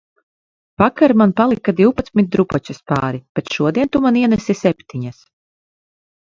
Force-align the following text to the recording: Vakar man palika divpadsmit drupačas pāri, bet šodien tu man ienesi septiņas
Vakar 0.81 1.11
man 1.21 1.33
palika 1.41 1.73
divpadsmit 1.79 2.31
drupačas 2.37 2.79
pāri, 2.93 3.21
bet 3.41 3.53
šodien 3.59 3.93
tu 3.97 4.03
man 4.07 4.19
ienesi 4.23 4.57
septiņas 4.63 5.21